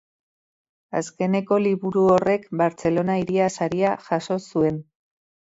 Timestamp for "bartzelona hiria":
2.63-3.53